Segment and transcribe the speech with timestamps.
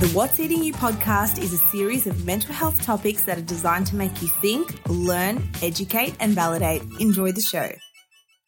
[0.00, 3.88] The What's Eating You podcast is a series of mental health topics that are designed
[3.88, 6.82] to make you think, learn, educate, and validate.
[7.00, 7.72] Enjoy the show.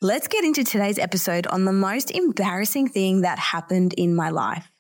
[0.01, 4.71] Let's get into today's episode on the most embarrassing thing that happened in my life.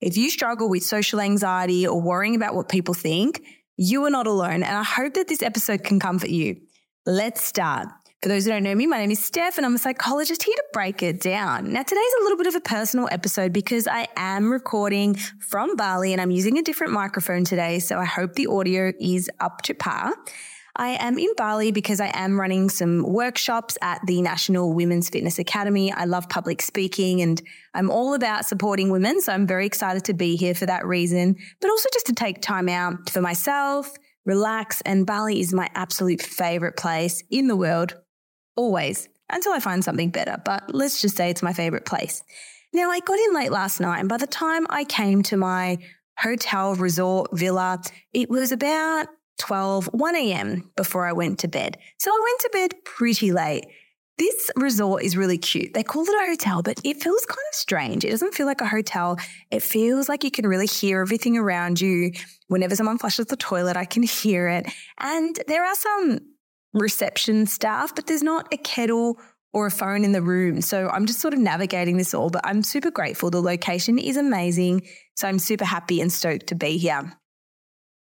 [0.00, 3.42] If you struggle with social anxiety or worrying about what people think,
[3.76, 6.60] you are not alone, and I hope that this episode can comfort you.
[7.04, 7.88] Let's start.
[8.26, 10.56] For those who don't know me, my name is Steph and I'm a psychologist here
[10.56, 11.72] to break it down.
[11.72, 16.10] Now, today's a little bit of a personal episode because I am recording from Bali
[16.12, 17.78] and I'm using a different microphone today.
[17.78, 20.12] So I hope the audio is up to par.
[20.74, 25.38] I am in Bali because I am running some workshops at the National Women's Fitness
[25.38, 25.92] Academy.
[25.92, 27.40] I love public speaking and
[27.74, 29.20] I'm all about supporting women.
[29.20, 32.42] So I'm very excited to be here for that reason, but also just to take
[32.42, 33.88] time out for myself,
[34.24, 34.80] relax.
[34.80, 37.94] And Bali is my absolute favorite place in the world
[38.56, 40.36] always until I find something better.
[40.44, 42.22] But let's just say it's my favorite place.
[42.72, 45.78] Now, I got in late last night, and by the time I came to my
[46.18, 47.80] hotel, resort, villa,
[48.12, 49.08] it was about
[49.38, 50.70] 12, 1 a.m.
[50.76, 51.78] before I went to bed.
[51.98, 53.66] So I went to bed pretty late.
[54.18, 55.74] This resort is really cute.
[55.74, 58.02] They call it a hotel, but it feels kind of strange.
[58.02, 59.18] It doesn't feel like a hotel.
[59.50, 62.12] It feels like you can really hear everything around you.
[62.48, 64.72] Whenever someone flushes the toilet, I can hear it.
[64.98, 66.20] And there are some
[66.72, 69.18] reception staff, but there's not a kettle
[69.52, 70.60] or a phone in the room.
[70.60, 73.30] So I'm just sort of navigating this all, but I'm super grateful.
[73.30, 74.86] The location is amazing.
[75.14, 77.12] So I'm super happy and stoked to be here.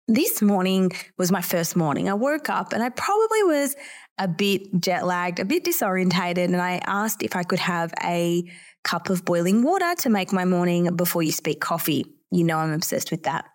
[0.08, 2.10] This morning was my first morning.
[2.10, 3.76] I woke up and I probably was
[4.18, 8.44] a bit jet lagged, a bit disorientated, and I asked if I could have a
[8.84, 12.06] cup of boiling water to make my morning before you speak coffee.
[12.32, 13.46] You know, I'm obsessed with that.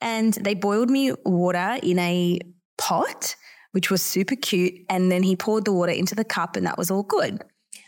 [0.00, 2.38] And they boiled me water in a
[2.78, 3.36] pot
[3.74, 4.74] which was super cute.
[4.88, 7.42] And then he poured the water into the cup, and that was all good.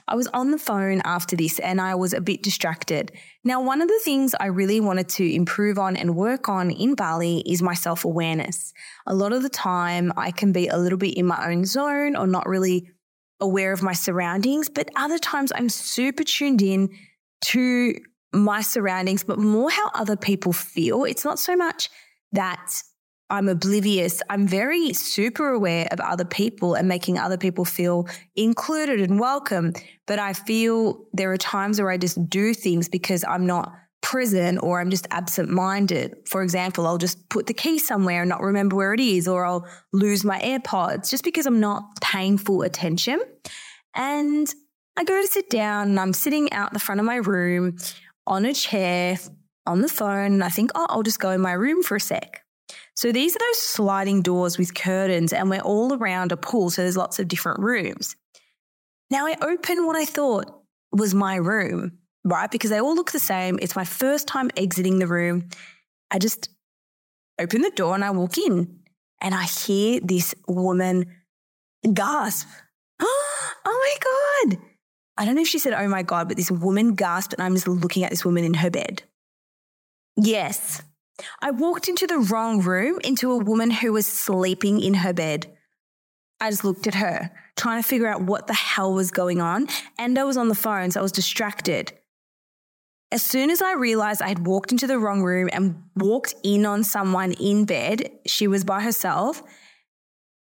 [0.08, 3.10] I was on the phone after this and I was a bit distracted.
[3.42, 6.94] Now, one of the things I really wanted to improve on and work on in
[6.94, 8.72] Bali is my self awareness.
[9.06, 12.14] A lot of the time, I can be a little bit in my own zone
[12.14, 12.88] or not really
[13.40, 16.88] aware of my surroundings, but other times I'm super tuned in
[17.46, 17.94] to
[18.32, 21.04] my surroundings, but more how other people feel.
[21.04, 21.90] It's not so much
[22.32, 22.80] that
[23.28, 24.22] I'm oblivious.
[24.30, 29.72] I'm very super aware of other people and making other people feel included and welcome.
[30.06, 34.62] But I feel there are times where I just do things because I'm not present
[34.62, 36.16] or I'm just absent minded.
[36.26, 39.44] For example, I'll just put the key somewhere and not remember where it is, or
[39.44, 43.20] I'll lose my AirPods just because I'm not paying full attention.
[43.96, 44.54] And
[44.96, 47.78] I go to sit down and I'm sitting out the front of my room
[48.28, 49.18] on a chair
[49.66, 50.34] on the phone.
[50.34, 52.45] And I think, oh, I'll just go in my room for a sec.
[52.96, 56.70] So these are those sliding doors with curtains, and we're all around a pool.
[56.70, 58.16] So there's lots of different rooms.
[59.10, 60.62] Now I open what I thought
[60.92, 62.50] was my room, right?
[62.50, 63.58] Because they all look the same.
[63.60, 65.50] It's my first time exiting the room.
[66.10, 66.48] I just
[67.38, 68.80] open the door and I walk in,
[69.20, 71.06] and I hear this woman
[71.92, 72.48] gasp.
[73.68, 73.98] Oh
[74.48, 74.62] my God.
[75.16, 77.54] I don't know if she said, oh my God, but this woman gasped, and I'm
[77.54, 79.02] just looking at this woman in her bed.
[80.16, 80.82] Yes,
[81.40, 85.52] I walked into the wrong room, into a woman who was sleeping in her bed.
[86.40, 89.68] I just looked at her, trying to figure out what the hell was going on.
[89.98, 91.92] And I was on the phone, so I was distracted.
[93.12, 96.66] As soon as I realized I had walked into the wrong room and walked in
[96.66, 99.42] on someone in bed, she was by herself.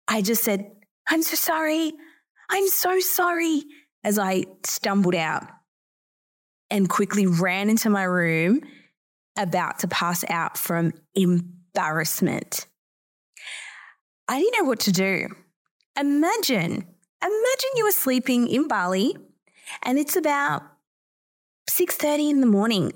[0.06, 0.70] I just said,
[1.08, 1.92] I'm so sorry.
[2.50, 3.62] I'm so sorry.
[4.04, 5.44] As I stumbled out
[6.70, 8.60] and quickly ran into my room,
[9.36, 12.66] about to pass out from embarrassment.
[14.28, 15.28] I didn't know what to do.
[15.98, 16.70] Imagine,
[17.22, 19.16] imagine you were sleeping in Bali
[19.82, 20.62] and it's about
[21.70, 22.92] 6:30 in the morning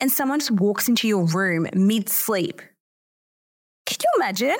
[0.00, 2.62] and someone just walks into your room mid-sleep.
[3.86, 4.56] Can you imagine?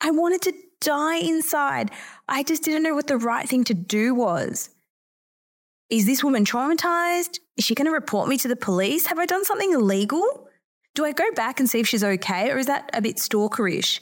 [0.00, 1.90] I wanted to die inside.
[2.28, 4.70] I just didn't know what the right thing to do was.
[5.90, 7.38] Is this woman traumatized?
[7.56, 9.06] Is she going to report me to the police?
[9.06, 10.48] Have I done something illegal?
[10.94, 14.00] Do I go back and see if she's okay, or is that a bit stalkerish?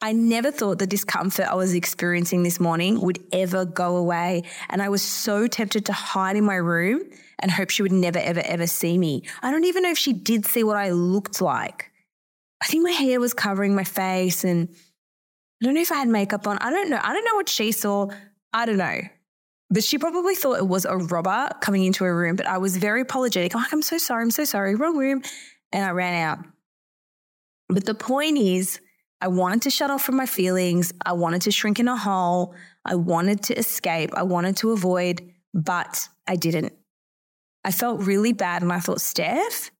[0.00, 4.44] I never thought the discomfort I was experiencing this morning would ever go away.
[4.68, 7.02] And I was so tempted to hide in my room
[7.40, 9.24] and hope she would never, ever, ever see me.
[9.42, 11.90] I don't even know if she did see what I looked like.
[12.62, 14.68] I think my hair was covering my face and
[15.60, 16.58] I don't know if I had makeup on.
[16.58, 17.00] I don't know.
[17.02, 18.08] I don't know what she saw.
[18.52, 19.00] I don't know.
[19.70, 22.36] But she probably thought it was a robber coming into her room.
[22.36, 23.54] But I was very apologetic.
[23.54, 24.22] I'm like, I'm so sorry.
[24.22, 24.74] I'm so sorry.
[24.74, 25.22] Wrong room.
[25.72, 26.44] And I ran out.
[27.68, 28.80] But the point is,
[29.20, 30.92] I wanted to shut off from my feelings.
[31.04, 32.54] I wanted to shrink in a hole.
[32.84, 34.10] I wanted to escape.
[34.14, 35.20] I wanted to avoid,
[35.52, 36.72] but I didn't.
[37.64, 38.62] I felt really bad.
[38.62, 39.70] And I thought, Steph,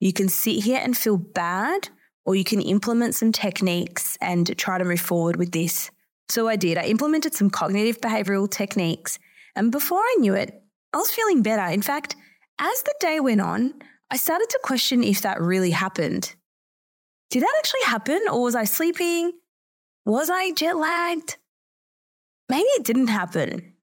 [0.00, 1.88] you can sit here and feel bad,
[2.26, 5.90] or you can implement some techniques and try to move forward with this.
[6.28, 6.78] So I did.
[6.78, 9.18] I implemented some cognitive behavioral techniques.
[9.54, 10.62] And before I knew it,
[10.92, 11.72] I was feeling better.
[11.72, 12.16] In fact,
[12.58, 13.74] as the day went on,
[14.10, 16.34] I started to question if that really happened.
[17.30, 18.20] Did that actually happen?
[18.30, 19.32] Or was I sleeping?
[20.06, 21.36] Was I jet lagged?
[22.48, 23.74] Maybe it didn't happen,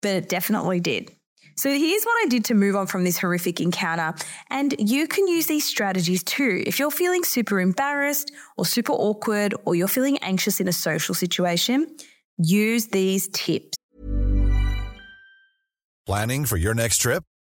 [0.00, 1.12] but it definitely did.
[1.58, 4.14] So here's what I did to move on from this horrific encounter.
[4.48, 6.62] And you can use these strategies too.
[6.64, 11.16] If you're feeling super embarrassed or super awkward or you're feeling anxious in a social
[11.16, 11.88] situation,
[12.36, 13.76] use these tips.
[16.06, 17.24] Planning for your next trip?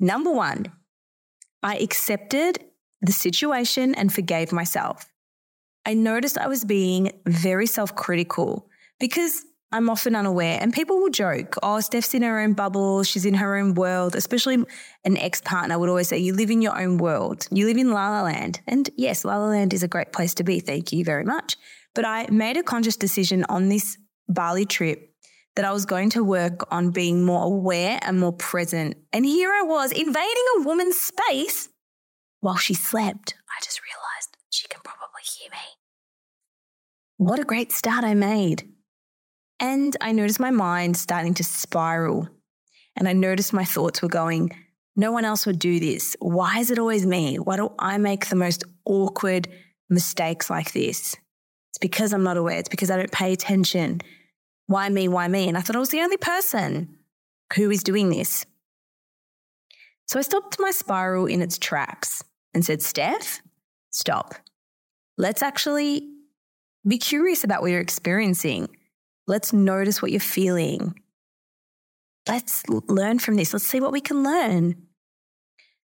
[0.00, 0.72] Number one,
[1.62, 2.58] I accepted
[3.02, 5.06] the situation and forgave myself.
[5.84, 8.68] I noticed I was being very self critical
[8.98, 13.24] because I'm often unaware, and people will joke, oh, Steph's in her own bubble, she's
[13.24, 14.64] in her own world, especially
[15.04, 17.92] an ex partner would always say, you live in your own world, you live in
[17.92, 18.60] La La Land.
[18.66, 21.56] And yes, La La Land is a great place to be, thank you very much.
[21.94, 23.96] But I made a conscious decision on this
[24.28, 25.09] Bali trip
[25.60, 28.96] that I was going to work on being more aware and more present.
[29.12, 31.68] And here I was invading a woman's space
[32.40, 33.34] while she slept.
[33.46, 35.58] I just realized she can probably hear me.
[37.18, 38.70] What a great start I made.
[39.60, 42.26] And I noticed my mind starting to spiral.
[42.96, 44.52] And I noticed my thoughts were going,
[44.96, 46.16] no one else would do this.
[46.20, 47.36] Why is it always me?
[47.36, 49.46] Why do I make the most awkward
[49.90, 51.18] mistakes like this?
[51.68, 52.56] It's because I'm not aware.
[52.56, 54.00] It's because I don't pay attention.
[54.70, 55.08] Why me?
[55.08, 55.48] Why me?
[55.48, 56.96] And I thought I was the only person
[57.56, 58.46] who is doing this.
[60.06, 62.22] So I stopped my spiral in its tracks
[62.54, 63.42] and said, Steph,
[63.90, 64.36] stop.
[65.18, 66.08] Let's actually
[66.86, 68.68] be curious about what you're experiencing.
[69.26, 70.94] Let's notice what you're feeling.
[72.28, 73.52] Let's learn from this.
[73.52, 74.86] Let's see what we can learn.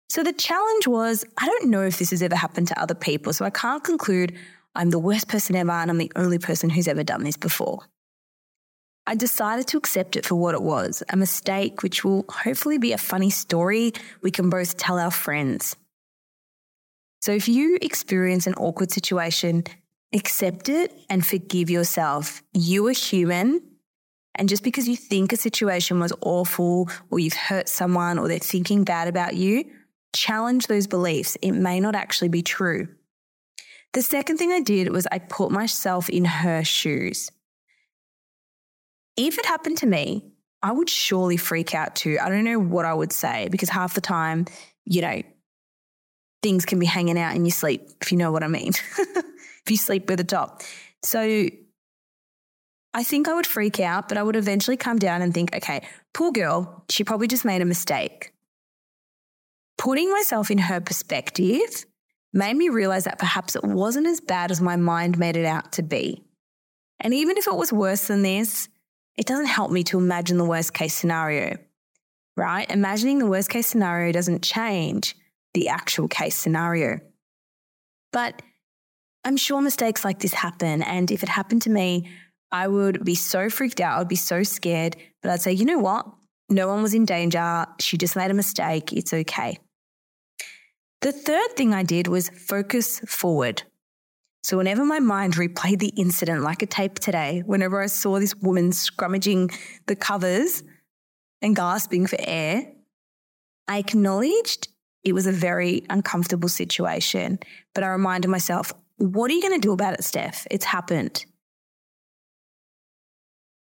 [0.09, 3.33] So the challenge was I don't know if this has ever happened to other people.
[3.33, 4.37] So I can't conclude
[4.77, 7.81] I'm the worst person ever and I'm the only person who's ever done this before.
[9.07, 12.93] I decided to accept it for what it was a mistake, which will hopefully be
[12.93, 15.77] a funny story we can both tell our friends.
[17.21, 19.65] So if you experience an awkward situation,
[20.13, 22.43] accept it and forgive yourself.
[22.53, 23.63] You are human.
[24.35, 28.39] And just because you think a situation was awful or you've hurt someone or they're
[28.39, 29.65] thinking bad about you,
[30.15, 31.37] challenge those beliefs.
[31.43, 32.89] It may not actually be true.
[33.93, 37.31] The second thing I did was I put myself in her shoes.
[39.17, 40.25] If it happened to me,
[40.63, 42.19] I would surely freak out too.
[42.21, 44.47] I don't know what I would say because half the time,
[44.85, 45.23] you know,
[46.43, 48.73] things can be hanging out in your sleep, if you know what I mean.
[48.99, 50.63] if you sleep with a top.
[51.03, 51.49] So
[52.95, 55.87] I think I would freak out, but I would eventually come down and think, okay,
[56.15, 58.33] poor girl, she probably just made a mistake.
[59.77, 61.85] Putting myself in her perspective
[62.33, 65.73] made me realize that perhaps it wasn't as bad as my mind made it out
[65.73, 66.25] to be.
[66.99, 68.69] And even if it was worse than this,
[69.17, 71.57] it doesn't help me to imagine the worst case scenario,
[72.37, 72.71] right?
[72.71, 75.17] Imagining the worst case scenario doesn't change
[75.55, 77.01] the actual case scenario.
[78.13, 78.43] But
[79.25, 80.83] I'm sure mistakes like this happen.
[80.83, 82.09] And if it happened to me,
[82.53, 83.99] I would be so freaked out.
[84.01, 84.97] I'd be so scared.
[85.23, 86.07] But I'd say, you know what?
[86.49, 87.67] No one was in danger.
[87.81, 88.93] She just made a mistake.
[88.93, 89.59] It's okay.
[91.01, 93.63] The third thing I did was focus forward.
[94.47, 98.37] So, whenever my mind replayed the incident like a tape today, whenever I saw this
[98.37, 99.53] woman scrummaging
[99.87, 100.63] the covers
[101.43, 102.71] and gasping for air,
[103.67, 104.69] I acknowledged
[105.03, 107.41] it was a very uncomfortable situation.
[107.75, 110.47] But I reminded myself, what are you going to do about it, Steph?
[110.49, 111.27] It's happened.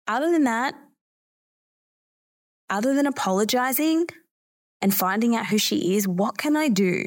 [0.05, 0.75] Other than that,
[2.69, 4.07] other than apologizing
[4.81, 7.05] and finding out who she is, what can I do?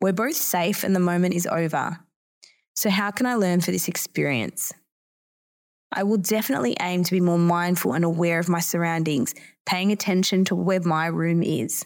[0.00, 1.98] We're both safe and the moment is over.
[2.74, 4.72] So, how can I learn for this experience?
[5.92, 10.44] I will definitely aim to be more mindful and aware of my surroundings, paying attention
[10.46, 11.84] to where my room is.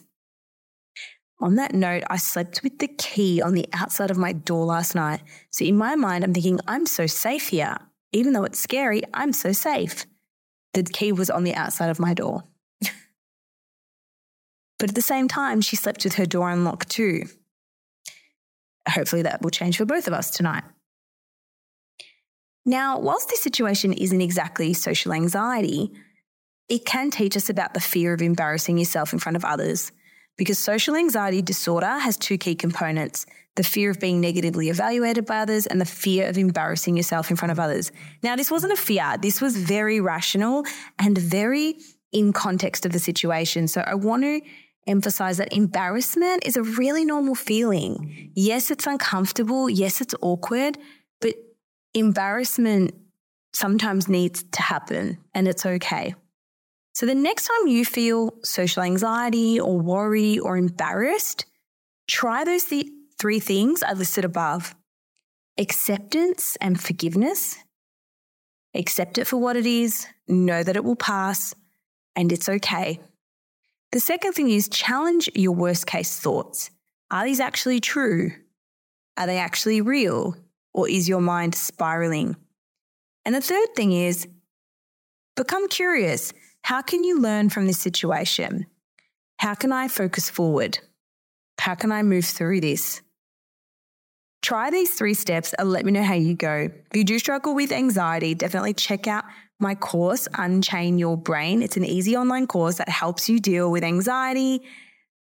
[1.40, 4.94] On that note, I slept with the key on the outside of my door last
[4.94, 5.20] night.
[5.50, 7.76] So in my mind, I'm thinking, I'm so safe here.
[8.12, 10.06] Even though it's scary, I'm so safe.
[10.72, 12.44] The key was on the outside of my door.
[14.78, 17.24] but at the same time, she slept with her door unlocked too.
[18.88, 20.64] Hopefully, that will change for both of us tonight.
[22.68, 25.90] Now, whilst this situation isn't exactly social anxiety,
[26.68, 29.90] it can teach us about the fear of embarrassing yourself in front of others
[30.36, 35.38] because social anxiety disorder has two key components the fear of being negatively evaluated by
[35.38, 37.90] others and the fear of embarrassing yourself in front of others.
[38.22, 40.64] Now, this wasn't a fear, this was very rational
[40.98, 41.78] and very
[42.12, 43.66] in context of the situation.
[43.66, 44.42] So I want to
[44.86, 48.30] emphasize that embarrassment is a really normal feeling.
[48.34, 49.70] Yes, it's uncomfortable.
[49.70, 50.76] Yes, it's awkward,
[51.94, 52.94] embarrassment
[53.52, 56.14] sometimes needs to happen and it's okay.
[56.94, 61.46] So the next time you feel social anxiety or worry or embarrassed,
[62.08, 62.88] try those th-
[63.20, 64.74] three things I listed above
[65.58, 67.58] acceptance and forgiveness.
[68.74, 71.52] Accept it for what it is, know that it will pass,
[72.14, 73.00] and it's okay.
[73.90, 76.70] The second thing is challenge your worst case thoughts.
[77.10, 78.32] Are these actually true?
[79.16, 80.36] Are they actually real?
[80.74, 82.36] Or is your mind spiraling?
[83.24, 84.26] And the third thing is
[85.36, 86.32] become curious.
[86.62, 88.66] How can you learn from this situation?
[89.38, 90.78] How can I focus forward?
[91.60, 93.02] How can I move through this?
[94.42, 96.70] Try these three steps and let me know how you go.
[96.90, 99.24] If you do struggle with anxiety, definitely check out
[99.60, 101.62] my course, Unchain Your Brain.
[101.62, 104.62] It's an easy online course that helps you deal with anxiety,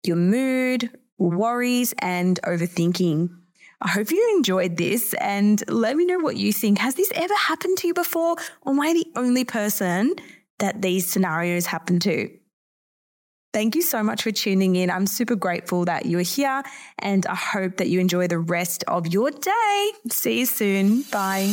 [0.05, 3.31] your mood, worries, and overthinking.
[3.85, 6.79] I hope you enjoyed this and let me know what you think.
[6.79, 8.37] Has this ever happened to you before?
[8.63, 10.15] Or am I the only person
[10.59, 12.31] that these scenarios happen to.
[13.53, 14.91] Thank you so much for tuning in.
[14.91, 16.63] I'm super grateful that you're here
[16.99, 19.91] and I hope that you enjoy the rest of your day.
[20.11, 21.03] See you soon.
[21.03, 21.53] Bye.